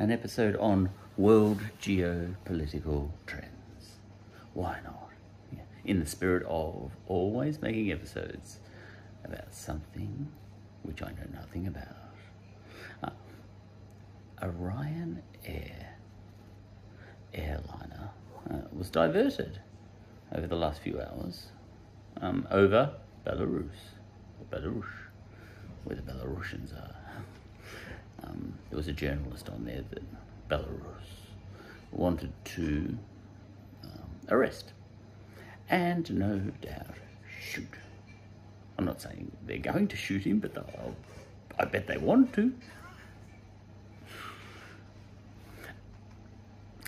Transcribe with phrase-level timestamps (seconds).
[0.00, 0.88] an episode on
[1.18, 3.98] world geopolitical trends.
[4.54, 5.10] Why not?
[5.52, 5.60] Yeah.
[5.84, 8.60] In the spirit of always making episodes
[9.22, 10.26] about something
[10.84, 11.86] which I know nothing about.
[13.04, 13.10] Uh,
[14.42, 15.96] Orion Air
[17.34, 18.10] airliner
[18.50, 19.60] uh, was diverted
[20.34, 21.48] over the last few hours
[22.22, 22.94] um, over
[23.26, 23.68] Belarus,
[24.50, 24.84] Belarus,
[25.84, 26.99] where the Belarusians are.
[28.24, 30.02] Um, there was a journalist on there that
[30.48, 31.10] Belarus
[31.92, 32.98] wanted to
[33.84, 34.72] um, arrest
[35.68, 36.96] and no doubt
[37.40, 37.68] shoot.
[38.78, 40.56] I'm not saying they're going to shoot him, but
[41.58, 42.52] I bet they want to.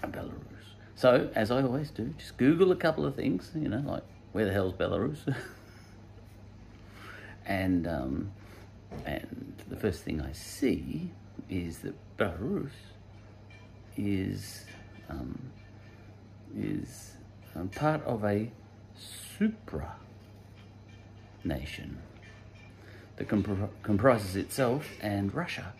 [0.03, 0.33] Belarus.
[0.97, 4.03] So, as I always do, just Google a couple of things, you know, like
[4.33, 5.19] where the hell's Belarus?
[7.47, 8.33] and um,
[9.05, 11.11] and the first thing I see
[11.49, 12.71] is that Belarus
[13.97, 14.65] is
[15.09, 15.39] um,
[16.57, 17.13] is
[17.55, 18.51] um, part of a
[18.97, 19.95] supra
[21.45, 21.99] nation
[23.17, 25.73] that comp- comprises itself and Russia.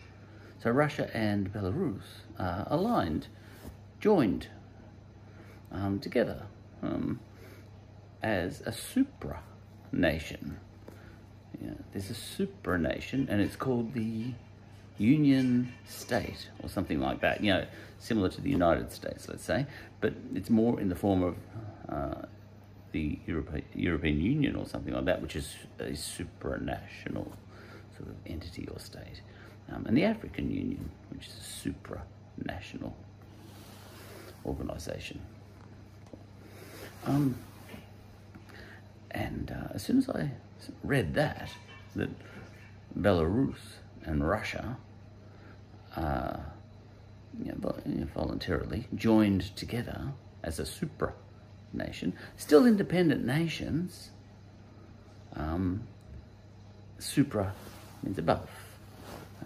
[0.61, 2.03] So Russia and Belarus
[2.39, 3.27] are aligned,
[3.99, 4.47] joined
[5.71, 6.43] um, together
[6.81, 7.19] um,
[8.21, 9.41] as a supra
[9.91, 10.59] nation.
[11.61, 14.33] Yeah, there's a supra nation, and it's called the
[14.97, 17.43] Union State or something like that.
[17.43, 17.65] You know,
[17.99, 19.65] similar to the United States, let's say,
[20.01, 21.35] but it's more in the form of
[21.89, 22.25] uh,
[22.91, 27.31] the Europe- European Union or something like that, which is a supranational
[27.97, 29.21] sort of entity or state,
[29.71, 32.93] um, and the African Union, which is a supranational
[34.45, 35.21] organisation.
[37.05, 37.35] Um,
[39.11, 40.31] and uh, as soon as I
[40.83, 41.49] read that,
[41.95, 42.09] that
[42.99, 43.57] Belarus
[44.05, 44.77] and Russia
[45.95, 46.37] uh,
[47.41, 50.11] you know, voluntarily joined together
[50.43, 51.13] as a supra
[51.71, 54.11] nation, still independent nations.
[55.35, 55.83] Um,
[56.99, 57.53] supra
[58.03, 58.49] means above.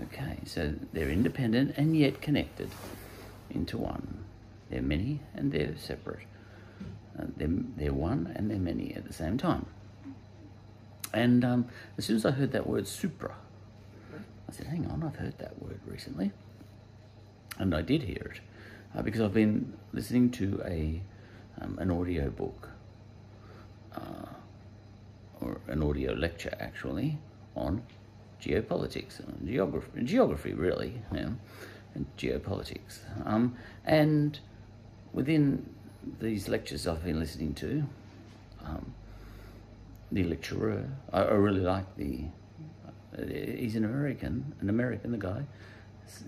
[0.04, 2.70] Okay, so they're independent and yet connected
[3.50, 4.26] into one.
[4.70, 6.28] They're many and they're separate.
[7.18, 9.66] Uh, they're, they're one and they're many at the same time.
[11.14, 13.34] And um, as soon as I heard that word supra,
[14.48, 16.32] I said, hang on, I've heard that word recently.
[17.58, 18.42] And I did hear it
[18.96, 21.02] uh, because I've been listening to a
[21.60, 22.70] um, an audio book
[23.96, 24.30] uh,
[25.42, 27.18] or an audio lecture actually
[27.56, 27.82] on
[28.42, 31.30] geopolitics and geography, geography really, yeah,
[31.96, 33.00] and geopolitics.
[33.26, 33.56] Um,
[33.86, 34.40] and
[35.14, 35.68] within
[36.20, 37.84] these lectures I've been listening to,
[38.64, 38.94] um,
[40.12, 42.26] the lecturer, I, I, really like the,
[43.16, 45.46] he's an American, an American, the guy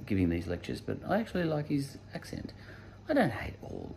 [0.06, 2.54] giving these lectures, but I actually like his accent.
[3.08, 3.96] I don't hate all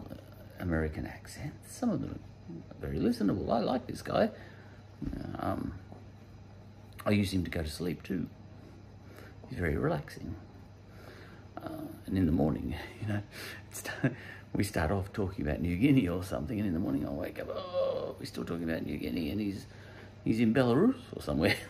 [0.61, 1.75] American accents.
[1.75, 2.19] Some of them
[2.71, 3.51] are very listenable.
[3.51, 4.31] I like this guy.
[5.39, 5.75] Um,
[7.05, 8.29] I use him to go to sleep too.
[9.49, 10.35] He's very relaxing.
[11.63, 11.69] Uh,
[12.07, 13.23] and in the morning, you know,
[14.55, 17.41] we start off talking about New Guinea or something, and in the morning I wake
[17.41, 19.67] up, oh, we're still talking about New Guinea, and he's
[20.25, 21.57] he's in Belarus or somewhere.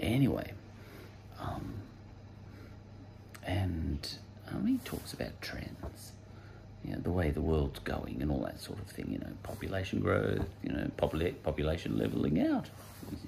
[0.00, 0.52] anyway,
[1.40, 1.74] um,
[3.46, 4.08] and
[4.48, 6.12] um, he talks about trends,
[6.84, 9.08] you know, the way the world's going and all that sort of thing.
[9.10, 12.68] You know, population growth, you know, popula- population leveling out.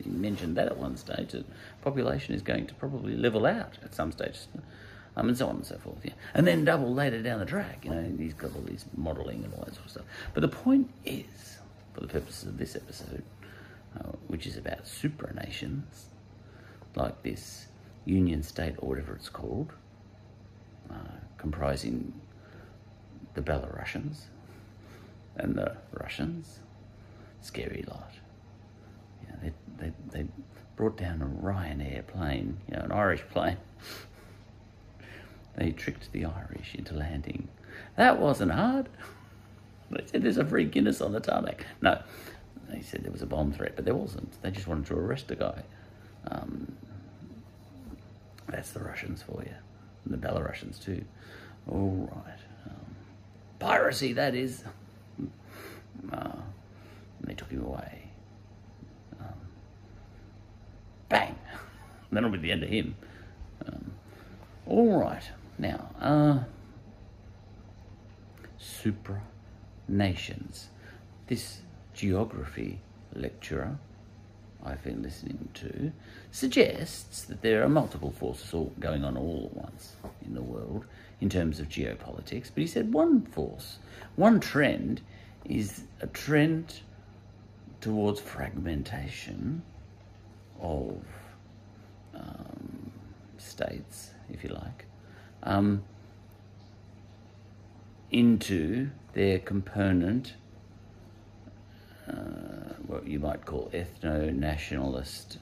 [0.02, 1.46] He mentioned that at one stage that
[1.82, 4.36] population is going to probably level out at some stage
[5.16, 5.98] um, and so on and so forth.
[6.04, 6.12] Yeah.
[6.34, 9.52] And then double later down the track, you know, he's got all these modelling and
[9.54, 10.04] all that sort of stuff.
[10.34, 11.58] But the point is,
[11.94, 13.22] for the purposes of this episode,
[13.98, 16.06] uh, which is about supranations,
[16.94, 17.66] like this
[18.04, 19.72] union state or whatever it's called,
[20.90, 20.94] uh,
[21.38, 22.12] comprising
[23.34, 24.24] the Belarusians
[25.36, 26.60] and the Russians,
[27.40, 28.12] scary lot.
[29.42, 30.26] They, they, they
[30.76, 33.56] brought down a Ryanair plane, you know, an Irish plane.
[35.56, 37.48] They tricked the Irish into landing.
[37.96, 38.88] That wasn't hard.
[39.90, 41.66] They said there's a free Guinness on the tarmac.
[41.82, 42.00] No,
[42.70, 44.40] they said there was a bomb threat, but there wasn't.
[44.40, 45.62] They just wanted to arrest a guy.
[46.28, 46.72] Um,
[48.48, 49.54] that's the Russians for you,
[50.04, 51.04] and the Belarusians too.
[51.68, 52.96] All right, um,
[53.58, 54.64] piracy that is.
[56.12, 56.32] Uh,
[57.22, 58.10] they took him away.
[59.20, 59.34] Um,
[61.08, 61.36] bang!
[62.10, 62.94] That'll be the end of him.
[63.66, 63.92] Um,
[64.66, 65.22] all right.
[65.58, 66.40] Now, uh,
[68.60, 70.66] supranations.
[71.26, 71.60] This
[71.94, 72.80] geography
[73.14, 73.78] lecturer
[74.64, 75.92] I've been listening to
[76.30, 80.84] suggests that there are multiple forces all going on all at once in the world
[81.20, 82.50] in terms of geopolitics.
[82.54, 83.78] But he said one force,
[84.16, 85.00] one trend
[85.44, 86.80] is a trend
[87.80, 89.62] towards fragmentation
[90.60, 91.02] of
[92.14, 92.92] um,
[93.38, 94.86] states, if you like,
[95.42, 95.82] um,
[98.10, 100.34] into their component,
[102.08, 105.38] uh, what you might call ethno nationalist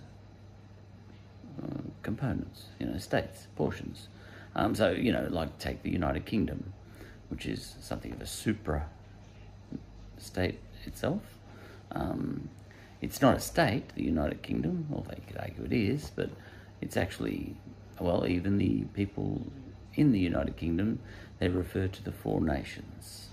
[1.63, 4.09] uh, components, you know, states, portions.
[4.55, 6.73] Um, so, you know, like take the United Kingdom,
[7.29, 8.87] which is something of a supra
[10.19, 11.23] state itself.
[11.93, 12.49] Um,
[13.01, 16.31] it's not a state, the United Kingdom, although you could argue it is, but
[16.81, 17.57] it's actually,
[17.99, 19.47] well, even the people
[19.95, 20.99] in the United Kingdom,
[21.39, 23.29] they refer to the four nations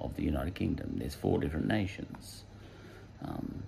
[0.00, 0.94] of the United Kingdom.
[0.96, 2.44] There's four different nations.
[3.24, 3.62] Um,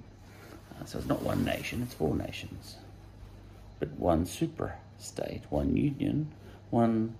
[0.80, 2.76] uh, so it's not one nation, it's four nations.
[3.78, 6.32] But one super state, one union,
[6.70, 7.16] one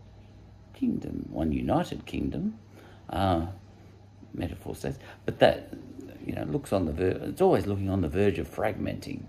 [0.75, 2.59] kingdom, one united kingdom,
[3.09, 3.47] uh,
[4.35, 4.99] metaphor states.
[5.25, 5.73] But that,
[6.25, 9.23] you know, looks on the ver- it's always looking on the verge of fragmenting.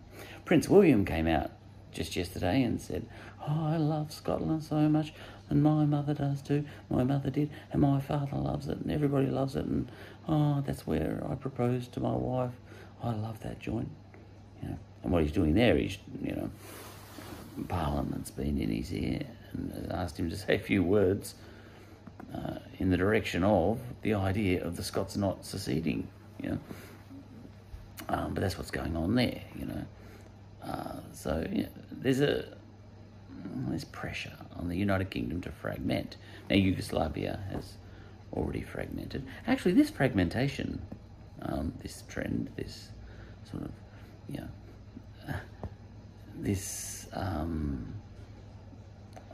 [0.46, 1.52] Prince William came out
[1.92, 3.06] just yesterday and said,
[3.48, 5.14] "Oh, I love Scotland so much,
[5.50, 6.64] and my mother does too.
[6.90, 9.92] My mother did, and my father loves it, and everybody loves it, and
[10.28, 12.54] oh, that's where I proposed to my wife.
[13.04, 13.90] I love that joint."
[14.62, 16.50] You know, and what he's doing there is, you know,
[17.68, 19.22] Parliament's been in his ear
[19.54, 21.36] and asked him to say a few words
[22.34, 26.08] uh, in the direction of the idea of the Scots not seceding.
[26.42, 26.60] You know,
[28.10, 29.42] um, but that's what's going on there.
[29.58, 29.86] You know,
[30.64, 32.46] uh, so you know, there's a
[33.68, 36.18] there's pressure on the United Kingdom to fragment.
[36.50, 37.74] Now Yugoslavia has
[38.34, 39.26] already fragmented.
[39.48, 40.82] Actually, this fragmentation,
[41.44, 42.90] um, this trend, this
[43.50, 43.72] sort of,
[44.40, 45.36] know,
[46.38, 47.94] this um,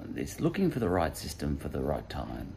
[0.04, 2.54] this looking for the right system for the right time.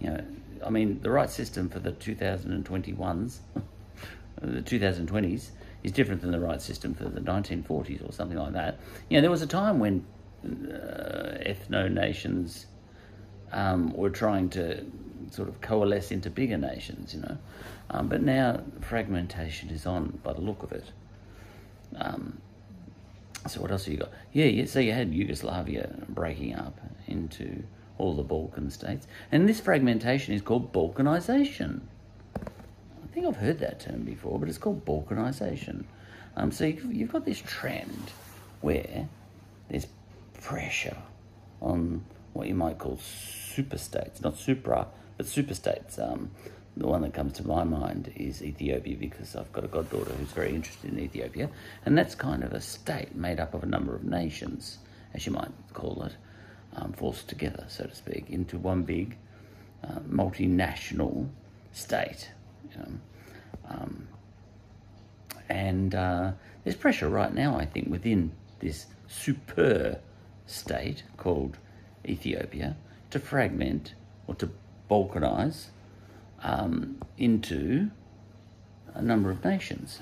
[0.00, 0.24] You know,
[0.64, 3.38] I mean, the right system for the 2021s,
[4.40, 5.50] the 2020s,
[5.82, 8.78] is different than the right system for the 1940s or something like that.
[9.08, 10.04] You know, there was a time when
[10.44, 12.66] uh, ethno nations
[13.52, 14.84] um, were trying to
[15.30, 17.38] sort of coalesce into bigger nations, you know.
[17.90, 20.90] Um, but now fragmentation is on by the look of it.
[21.96, 22.40] Um,
[23.46, 24.10] so what else have you got?
[24.32, 27.62] Yeah, yeah, so you had Yugoslavia breaking up into
[27.98, 31.80] all the Balkan states, and this fragmentation is called balkanization.
[32.36, 35.84] I think I've heard that term before, but it's called balkanization.
[36.36, 38.10] Um, so you've, you've got this trend
[38.60, 39.08] where
[39.70, 39.86] there's
[40.42, 40.96] pressure
[41.62, 42.04] on
[42.34, 44.86] what you might call superstates, not supra,
[45.16, 45.98] but superstates.
[45.98, 46.30] Um,
[46.76, 50.32] the one that comes to my mind is Ethiopia because I've got a goddaughter who's
[50.32, 51.48] very interested in Ethiopia,
[51.86, 54.78] and that's kind of a state made up of a number of nations,
[55.14, 56.12] as you might call it,
[56.74, 59.16] um, forced together, so to speak, into one big
[59.82, 61.28] uh, multinational
[61.72, 62.30] state.
[62.70, 62.92] You know?
[63.70, 64.08] um,
[65.48, 66.32] and uh,
[66.64, 69.98] there's pressure right now, I think, within this super
[70.46, 71.56] state called
[72.04, 72.76] Ethiopia
[73.10, 73.94] to fragment
[74.26, 74.50] or to
[74.90, 75.66] balkanize
[76.42, 77.90] um, into
[78.94, 80.00] a number of nations,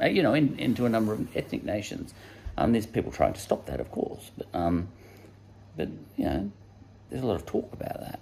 [0.00, 2.14] uh, you know, in, into a number of ethnic nations.
[2.56, 4.88] Um, there's people trying to stop that, of course, but um,
[5.76, 6.50] but you know,
[7.08, 8.20] there's a lot of talk about that.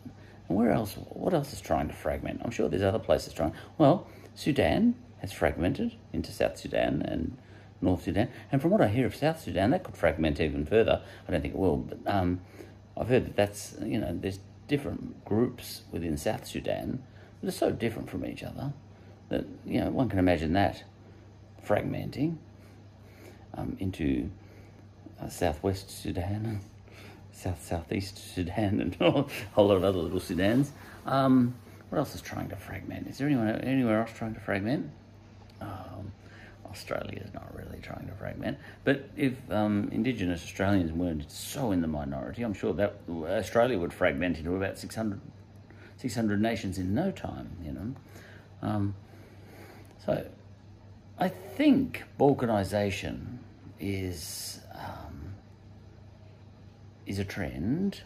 [0.49, 0.95] And where else?
[0.95, 2.41] What else is trying to fragment?
[2.45, 3.53] I'm sure there's other places trying.
[3.79, 7.37] Well, Sudan has fragmented into South Sudan and
[7.81, 11.03] North Sudan, and from what I hear of South Sudan, that could fragment even further.
[11.27, 12.41] I don't think it will, but um,
[12.97, 17.03] I've heard that that's you know there's different groups within South Sudan
[17.41, 18.73] that are so different from each other
[19.29, 20.85] that you know one can imagine that
[21.67, 22.37] fragmenting
[23.55, 24.31] um, into
[25.21, 26.61] uh, Southwest Sudan,
[27.33, 30.69] South Southeast Sudan, and a whole lot of other little Sudans.
[31.07, 31.55] Um,
[31.89, 33.07] what else is trying to fragment?
[33.07, 34.91] Is there anyone anywhere else trying to fragment?
[35.61, 36.13] Um,
[36.71, 41.81] Australia is not really trying to fragment, but if um, Indigenous Australians weren't so in
[41.81, 45.21] the minority, I'm sure that Australia would fragment into about 600,
[45.97, 47.51] 600 nations in no time.
[47.65, 47.95] You know,
[48.63, 48.95] um,
[50.05, 50.27] so
[51.19, 53.39] I think balkanization
[53.81, 55.35] is um,
[57.07, 58.03] is a trend.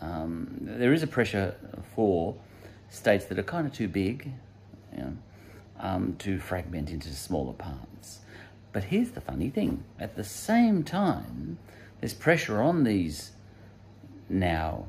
[0.00, 1.54] Um, there is a pressure
[1.94, 2.36] for
[2.90, 4.30] states that are kind of too big,
[4.92, 5.16] you know,
[5.80, 7.95] um, to fragment into smaller parts.
[8.76, 11.56] But here's the funny thing: at the same time,
[11.98, 13.32] there's pressure on these
[14.28, 14.88] now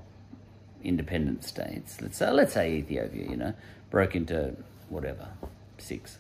[0.84, 2.02] independent states.
[2.02, 3.54] Let's say, let's say Ethiopia, you know,
[3.90, 4.58] broke into
[4.90, 5.30] whatever
[5.78, 6.18] six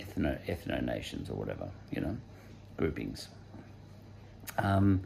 [0.00, 2.16] ethno ethno nations or whatever, you know,
[2.78, 3.28] groupings.
[4.56, 5.02] Um,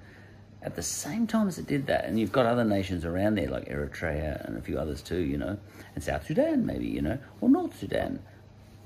[0.63, 3.51] at the same time as it did that, and you've got other nations around there
[3.51, 5.59] like Eritrea and a few others too, you know,
[5.97, 8.21] and South Sudan maybe, you know, or North Sudan,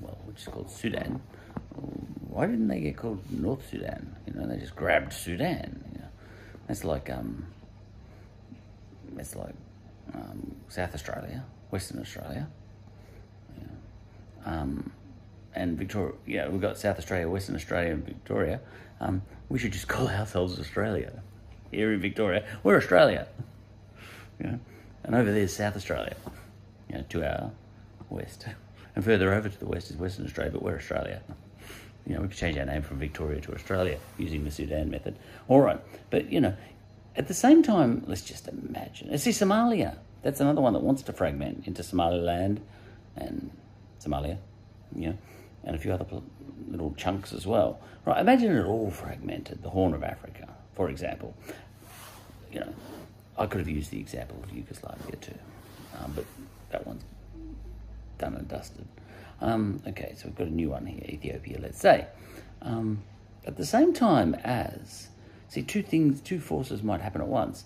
[0.01, 1.21] well, which is called Sudan.
[2.37, 4.15] Why didn't they get called North Sudan?
[4.27, 5.83] You know, they just grabbed Sudan.
[5.91, 6.07] You know,
[6.69, 7.47] it's like um,
[9.17, 9.55] it's like
[10.13, 12.47] um, South Australia, Western Australia,
[14.45, 14.91] um,
[15.55, 16.13] and Victoria.
[16.27, 18.59] Yeah, we've got South Australia, Western Australia, and Victoria.
[19.01, 21.23] Um, we should just call ourselves Australia
[21.71, 22.45] here in Victoria.
[22.61, 23.27] We're Australia.
[24.39, 24.59] You know?
[25.05, 26.15] And over there's South Australia,
[26.87, 27.51] you know, to our
[28.11, 28.45] west.
[28.95, 31.21] And further over to the west is Western Australia, but we're Australia.
[32.07, 35.17] You know, we could change our name from Victoria to Australia using the Sudan method.
[35.47, 36.55] All right, but you know,
[37.15, 39.15] at the same time, let's just imagine.
[39.17, 42.61] See, Somalia, that's another one that wants to fragment into Somaliland
[43.15, 43.51] and
[44.03, 44.37] Somalia,
[44.95, 45.17] you know,
[45.63, 46.05] and a few other
[46.69, 47.79] little chunks as well.
[48.05, 50.47] Right, imagine it all fragmented, the Horn of Africa
[50.77, 51.33] for example.
[52.53, 52.73] You know,
[53.35, 55.33] I could have used the example of Yugoslavia too,
[55.99, 56.23] um, but
[56.69, 57.03] that one's
[58.19, 58.87] done and dusted.
[59.41, 62.07] Um, okay, so we've got a new one here, Ethiopia, let's say.
[62.61, 63.03] Um,
[63.45, 65.07] at the same time as,
[65.47, 67.65] see, two things, two forces might happen at once.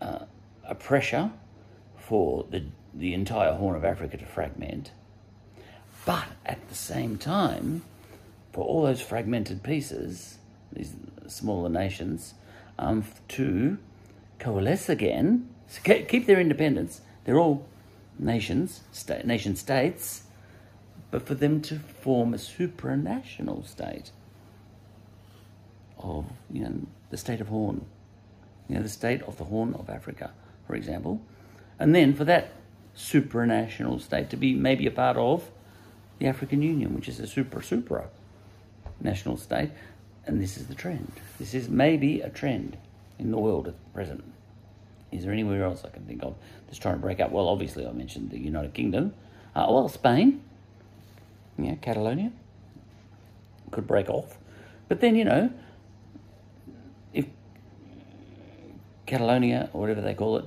[0.00, 0.24] Uh,
[0.64, 1.30] a pressure
[1.96, 4.90] for the, the entire Horn of Africa to fragment,
[6.04, 7.82] but at the same time,
[8.52, 10.38] for all those fragmented pieces,
[10.72, 10.94] these
[11.26, 12.34] smaller nations,
[12.78, 13.78] um, to
[14.38, 15.48] coalesce again,
[15.84, 17.00] keep their independence.
[17.24, 17.66] They're all
[18.18, 20.24] nations, sta- nation states,
[21.12, 24.10] but for them to form a supranational state
[25.98, 27.84] of you know the state of Horn,
[28.66, 30.32] you know the state of the Horn of Africa,
[30.66, 31.20] for example,
[31.78, 32.52] and then for that
[32.96, 35.50] supranational state to be maybe a part of
[36.18, 38.08] the African Union, which is a super supra
[39.00, 39.70] national state,
[40.26, 41.12] and this is the trend.
[41.38, 42.78] This is maybe a trend
[43.18, 44.24] in the world at present.
[45.10, 47.32] Is there anywhere else I can think of that's trying to break up?
[47.32, 49.12] Well, obviously, I mentioned the United Kingdom.
[49.54, 50.42] Uh, well, Spain,
[51.58, 52.32] yeah, Catalonia
[53.70, 54.38] could break off.
[54.88, 55.50] But then, you know,
[57.12, 57.26] if
[59.06, 60.44] Catalonia, or whatever they call it,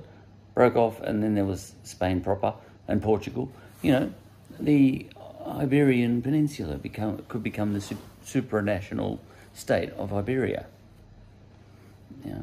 [0.54, 2.54] broke off, and then there was Spain proper
[2.88, 3.50] and Portugal,
[3.82, 4.12] you know,
[4.58, 5.06] the
[5.46, 9.18] Iberian Peninsula become, could become the supranational
[9.52, 10.66] state of Iberia.
[12.24, 12.38] Yeah.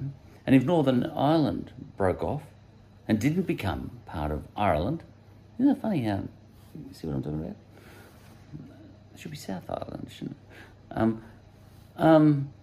[0.46, 2.43] And if Northern Ireland broke off
[3.08, 5.03] and didn't become part of Ireland,
[5.58, 6.24] isn't that funny how,
[6.91, 7.55] see what I'm talking about?
[9.13, 10.98] It should be South Ireland, shouldn't it?
[10.98, 11.24] Um,
[11.96, 12.53] um,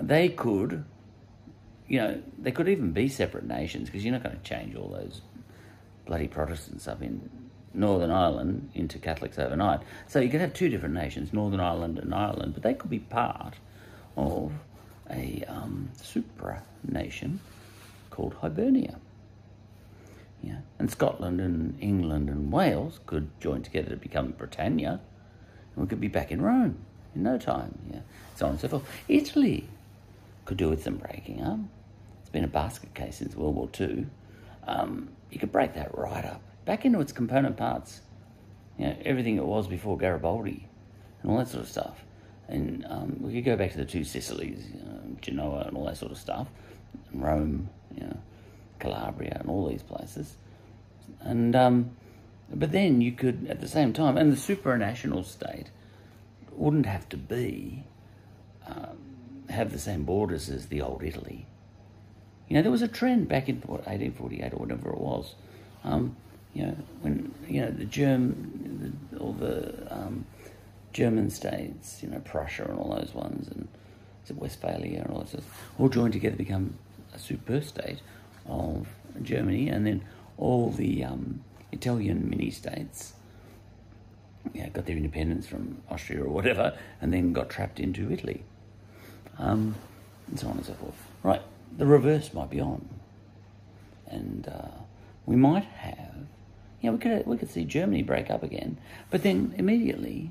[0.00, 0.84] they could,
[1.88, 4.88] you know, they could even be separate nations because you're not going to change all
[4.88, 5.22] those
[6.06, 7.30] bloody Protestants up in
[7.72, 9.80] Northern Ireland into Catholics overnight.
[10.06, 13.00] So you could have two different nations, Northern Ireland and Ireland, but they could be
[13.00, 13.54] part
[14.16, 14.52] of
[15.10, 17.40] a um, supra-nation
[18.10, 18.98] called Hibernia.
[20.42, 20.58] Yeah.
[20.78, 25.00] And Scotland and England and Wales could join together to become Britannia,
[25.76, 26.76] we could be back in Rome
[27.14, 27.78] in no time.
[27.92, 28.00] Yeah.
[28.36, 28.88] So on and so forth.
[29.08, 29.68] Italy
[30.44, 31.58] could do with some breaking up.
[32.20, 34.06] It's been a basket case since World War II.
[34.66, 38.00] Um, you could break that right up back into its component parts.
[38.78, 40.68] You know, everything it was before Garibaldi
[41.22, 42.04] and all that sort of stuff.
[42.48, 45.86] And um, we could go back to the two Sicilies, you know, Genoa and all
[45.86, 46.48] that sort of stuff,
[47.12, 48.16] Rome, you know,
[48.80, 50.36] Calabria and all these places.
[51.20, 51.90] And um,
[52.52, 55.66] but then you could, at the same time, and the supranational state
[56.52, 57.84] wouldn't have to be
[58.66, 58.98] um,
[59.50, 61.46] have the same borders as the old Italy.
[62.48, 65.34] You know, there was a trend back in 1848 or whatever it was.
[65.82, 66.16] Um,
[66.52, 70.24] you know, when you know the German, the, all the um,
[70.92, 73.68] German states, you know, Prussia and all those ones, and
[74.38, 75.42] Westphalia and all those,
[75.78, 76.78] all joined together to become
[77.12, 78.00] a super state
[78.46, 78.86] of
[79.22, 80.04] Germany, and then
[80.38, 81.42] all the um,
[81.74, 83.14] Italian mini states,
[84.52, 88.44] yeah, got their independence from Austria or whatever, and then got trapped into Italy,
[89.38, 89.74] um,
[90.28, 90.96] and so on and so forth.
[91.22, 91.42] Right,
[91.76, 92.88] the reverse might be on,
[94.06, 94.68] and uh,
[95.26, 96.14] we might have
[96.84, 98.76] you know, we could we could see Germany break up again,
[99.10, 100.30] but then immediately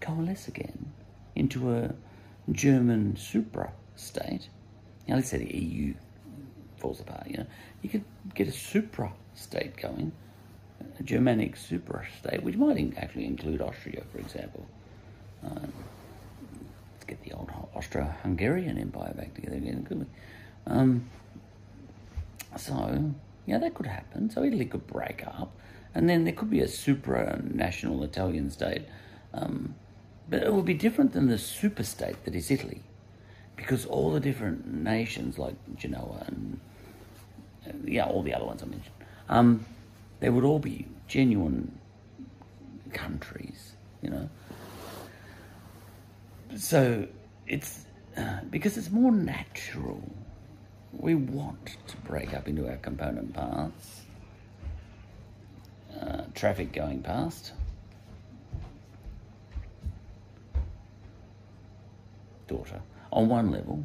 [0.00, 0.90] coalesce again
[1.34, 1.94] into a
[2.50, 4.48] German supra state.
[5.06, 5.92] Now let's say the EU
[6.78, 7.26] falls apart.
[7.28, 7.46] You know,
[7.82, 10.12] you could get a supra state going,
[10.98, 14.66] a Germanic supra state, which might actually include Austria, for example.
[15.44, 15.72] Um,
[16.92, 20.06] let's get the old Austro-Hungarian Empire back together again, could we?
[20.66, 21.08] Um,
[22.56, 23.12] so
[23.46, 24.30] yeah, that could happen.
[24.30, 25.52] So Italy could break up,
[25.94, 28.86] and then there could be a supranational Italian state
[29.34, 29.74] um,
[30.28, 32.80] but it would be different than the super state that is Italy,
[33.56, 36.60] because all the different nations like Genoa and
[37.66, 38.94] uh, yeah, all the other ones I mentioned,
[39.28, 39.64] um,
[40.20, 41.78] they would all be genuine
[42.92, 44.28] countries, you know.
[46.56, 47.06] So
[47.46, 50.02] it's uh, because it's more natural.
[50.92, 54.02] We want to break up into our component parts.
[56.00, 57.52] Uh, traffic going past.
[62.46, 62.80] Daughter.
[63.12, 63.84] On one level,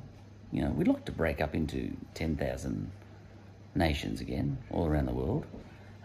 [0.52, 2.92] you know, we'd like to break up into 10,000
[3.76, 5.46] nations again, all around the world.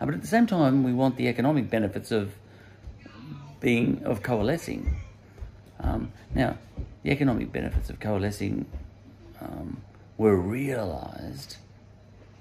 [0.00, 2.32] Uh, but at the same time, we want the economic benefits of
[3.60, 4.96] being, of coalescing.
[5.80, 6.58] Um, now,
[7.02, 8.66] the economic benefits of coalescing
[9.40, 9.82] um,
[10.18, 11.56] were realised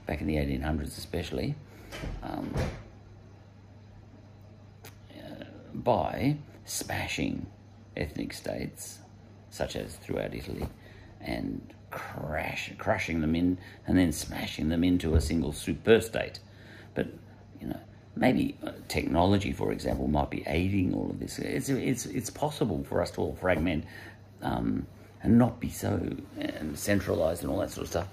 [0.06, 1.56] back in the 1800s, especially
[2.22, 2.54] um,
[5.16, 7.46] uh, by smashing
[7.96, 9.00] ethnic states,
[9.50, 10.68] such as throughout Italy,
[11.24, 16.40] and crash, crushing them in, and then smashing them into a single super state.
[16.96, 17.08] But
[17.62, 17.80] you know,
[18.16, 21.40] maybe uh, technology, for example, might be aiding all of this.
[21.40, 23.86] It's it's it's possible for us to all fragment
[24.42, 24.86] um,
[25.22, 26.00] and not be so
[26.60, 28.08] um, centralized and all that sort of stuff.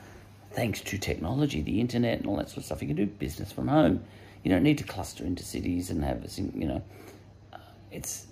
[0.52, 3.52] Thanks to technology, the internet, and all that sort of stuff, you can do business
[3.52, 4.02] from home.
[4.42, 6.82] You don't need to cluster into cities and have a, you know,
[7.52, 7.58] uh,
[7.92, 8.26] it's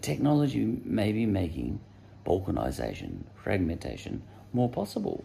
[0.00, 1.78] technology may be making
[2.28, 5.24] balkanization, fragmentation more possible.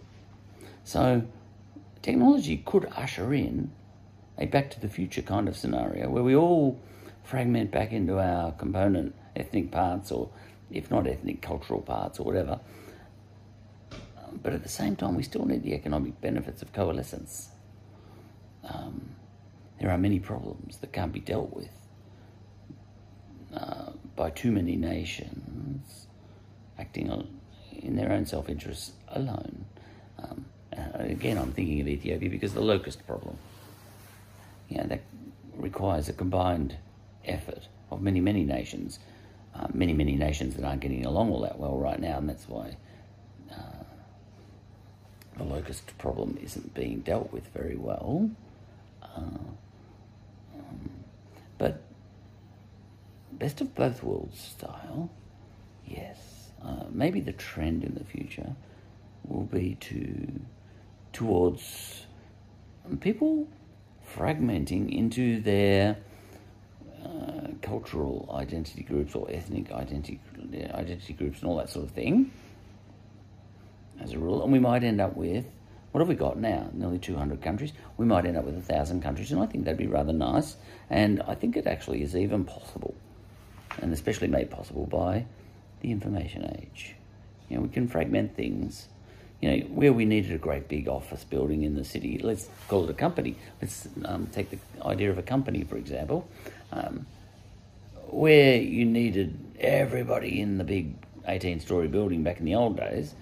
[0.84, 1.24] So,
[2.02, 3.72] technology could usher in
[4.38, 6.80] a back to the future kind of scenario where we all
[7.24, 10.30] fragment back into our component ethnic parts or
[10.72, 12.60] if not ethnic, cultural parts or whatever.
[14.42, 17.50] But at the same time, we still need the economic benefits of coalescence.
[18.64, 19.16] Um,
[19.80, 21.70] there are many problems that can't be dealt with
[23.56, 26.08] uh, by too many nations
[26.78, 27.28] acting
[27.72, 29.66] in their own self interest alone.
[30.20, 33.38] Um, uh, again, I'm thinking of Ethiopia because the locust problem.
[34.70, 35.02] You know, that
[35.56, 36.78] requires a combined
[37.26, 39.00] effort of many, many nations
[39.56, 42.48] uh, many, many nations that aren't getting along all that well right now, and that's
[42.50, 42.76] why
[43.52, 43.84] uh,
[45.38, 48.30] the locust problem isn't being dealt with very well.
[49.02, 49.20] Uh,
[50.56, 50.90] um,
[51.58, 51.82] but
[53.34, 55.10] best of both worlds style,
[55.86, 56.33] yes.
[56.94, 58.56] Maybe the trend in the future
[59.26, 60.40] will be to
[61.12, 62.06] towards
[63.00, 63.48] people
[64.16, 65.98] fragmenting into their
[67.04, 70.20] uh, cultural identity groups or ethnic identity
[70.74, 72.32] identity groups and all that sort of thing
[74.00, 74.44] as a rule.
[74.44, 75.46] And we might end up with
[75.92, 76.70] what have we got now?
[76.74, 77.72] Nearly 200 countries.
[77.98, 80.58] We might end up with a thousand countries and i think that'd be rather nice.
[80.90, 82.96] And i think it actually is even possible
[83.82, 85.26] and especially made possible by
[85.84, 86.96] the information age
[87.50, 88.88] you know we can fragment things
[89.44, 92.86] you know, where we needed a great big office building in the city, let's call
[92.86, 93.36] it a company.
[93.62, 96.30] Let's um, take the idea of a company, for example,
[96.72, 97.06] um,
[98.08, 100.96] where you needed everybody in the big
[101.28, 103.16] 18 story building back in the old days.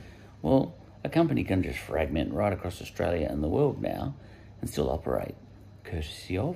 [0.44, 4.14] Well, a company can just fragment right across Australia and the world now
[4.62, 5.34] and still operate,
[5.84, 6.56] courtesy of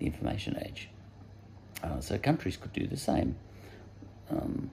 [0.00, 0.88] the information age.
[1.84, 3.36] Uh, so countries could do the same.
[4.28, 4.70] Um,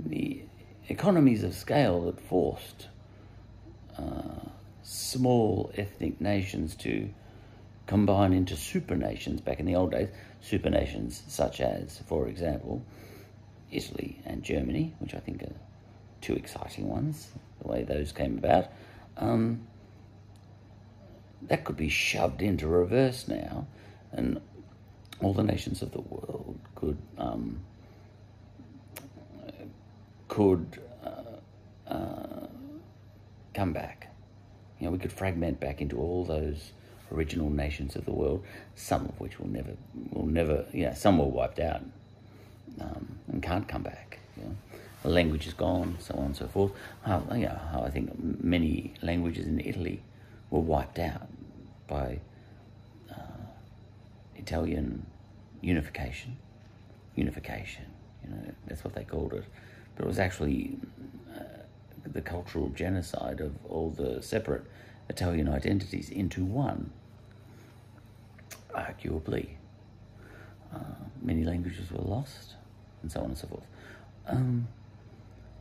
[0.00, 0.42] the
[0.88, 2.88] economies of scale that forced
[3.98, 4.48] uh,
[4.82, 7.08] small ethnic nations to
[7.86, 10.08] combine into supernations back in the old days.
[10.40, 12.82] Supernations such as, for example,
[13.70, 15.54] Italy and Germany, which I think are
[16.20, 17.28] two exciting ones,
[17.60, 18.66] the way those came about.
[19.16, 19.66] Um,
[21.48, 23.66] that could be shoved into reverse now,
[24.12, 24.40] and
[25.20, 27.60] all the nations of the world could um,
[30.32, 32.46] could uh, uh,
[33.52, 34.08] come back.
[34.78, 36.72] You know, we could fragment back into all those
[37.12, 38.42] original nations of the world,
[38.74, 39.72] some of which will never,
[40.10, 41.82] will never, yeah, some were wiped out
[42.80, 44.20] um, and can't come back.
[44.38, 44.56] You know.
[45.02, 46.72] The language is gone, so on and so forth.
[47.02, 48.10] How, you know, I think
[48.42, 50.02] many languages in Italy
[50.48, 51.28] were wiped out
[51.88, 52.20] by
[53.10, 53.44] uh,
[54.36, 55.04] Italian
[55.60, 56.38] unification.
[57.16, 57.84] Unification,
[58.24, 59.44] you know, that's what they called it.
[59.96, 60.78] But it was actually
[62.12, 64.64] the cultural genocide of all the separate
[65.08, 66.90] Italian identities into one.
[68.74, 69.50] Arguably,
[70.74, 70.78] uh,
[71.20, 72.54] many languages were lost,
[73.02, 73.66] and so on and so forth.
[74.26, 74.68] Um,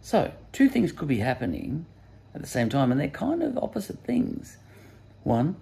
[0.01, 1.85] so, two things could be happening
[2.33, 4.57] at the same time, and they're kind of opposite things.
[5.23, 5.57] One,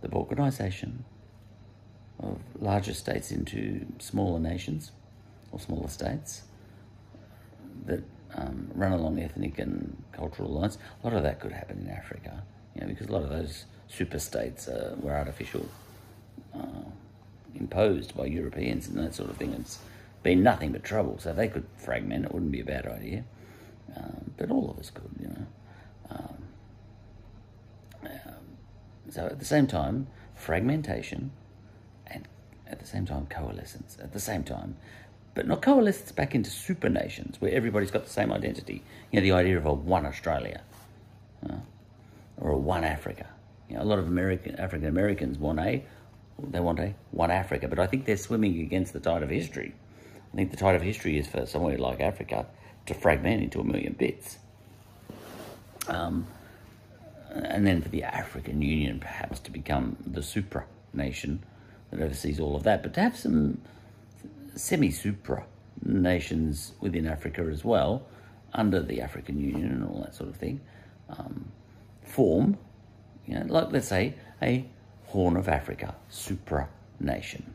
[0.00, 1.00] the balkanization
[2.18, 4.92] of larger states into smaller nations
[5.52, 6.42] or smaller states,
[7.86, 8.02] that
[8.34, 10.78] um, run along ethnic and cultural lines.
[11.02, 12.42] A lot of that could happen in Africa,
[12.74, 15.66] you know, because a lot of those super states uh, were artificial,
[16.54, 16.84] uh,
[17.54, 19.52] imposed by Europeans and that sort of thing.
[19.54, 19.78] It's
[20.22, 21.18] been nothing but trouble.
[21.18, 23.24] So they could fragment, it wouldn't be a bad idea.
[23.96, 25.46] Um, but all of us could, you know.
[26.10, 26.36] Um,
[28.04, 28.44] um,
[29.08, 31.32] so at the same time, fragmentation
[32.06, 32.28] and
[32.66, 33.96] at the same time coalescence.
[34.00, 34.76] At the same time,
[35.34, 38.82] but not coalescence back into super nations where everybody's got the same identity.
[39.10, 40.62] You know, the idea of a one Australia
[41.48, 41.56] uh,
[42.36, 43.26] or a one Africa.
[43.68, 45.84] You know, a lot of American African Americans want a
[46.42, 49.74] they want a one Africa, but I think they're swimming against the tide of history.
[50.32, 52.46] I think the tide of history is for somewhere like Africa
[52.86, 54.38] to fragment into a million bits.
[55.88, 56.26] Um,
[57.30, 61.44] and then for the African Union perhaps to become the supra nation
[61.90, 63.60] that oversees all of that, but to have some
[64.56, 65.44] semi supra
[65.82, 68.06] nations within Africa as well,
[68.52, 70.60] under the African Union and all that sort of thing,
[71.08, 71.50] um,
[72.02, 72.58] form,
[73.26, 74.64] you know, like let's say a
[75.06, 76.68] Horn of Africa supra
[77.00, 77.54] nation.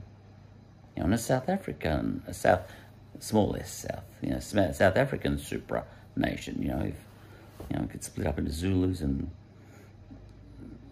[0.96, 2.62] You know, and a South African, a South,
[3.20, 6.62] small s South, you know, South African supra nation.
[6.62, 6.96] You know, if
[7.70, 9.30] you know, it could split up into Zulus and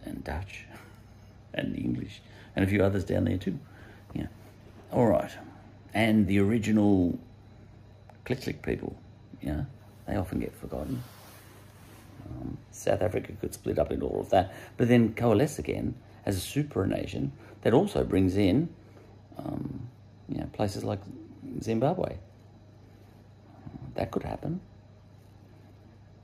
[0.06, 0.66] and Dutch
[1.54, 2.22] and English
[2.56, 3.60] and a few others down there too.
[4.14, 4.28] Yeah.
[4.92, 5.32] All right.
[5.94, 7.20] And the original
[8.26, 8.96] Click Click people,
[9.42, 9.66] you know,
[10.08, 11.04] they often get forgotten.
[12.26, 16.38] Um, South Africa could split up into all of that, but then coalesce again as
[16.38, 18.70] a super nation that also brings in,
[19.38, 19.88] um,
[20.30, 21.00] you know, places like
[21.62, 22.16] Zimbabwe.
[23.96, 24.62] That could happen.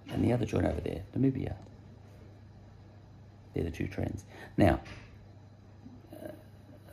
[0.10, 1.53] And the other joint over there, Namibia.
[3.53, 4.25] They're the two trends.
[4.58, 4.79] Now,
[6.13, 6.29] uh,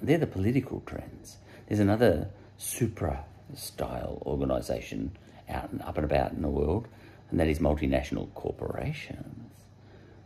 [0.02, 1.38] they're the political trends.
[1.66, 2.28] There's another
[2.58, 5.16] supra style organisation
[5.48, 6.88] out and up and about in the world,
[7.30, 9.50] and that is multinational corporations.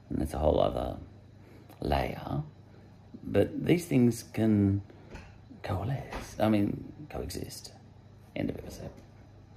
[0.09, 0.97] And that's a whole other
[1.81, 2.43] layer.
[3.23, 4.83] But these things can
[5.63, 7.73] coalesce, I mean, coexist.
[8.35, 8.91] End of episode.